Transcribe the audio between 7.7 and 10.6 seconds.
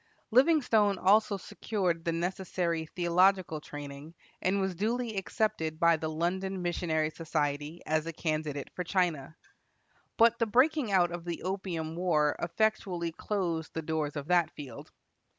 as a candidate for China. But the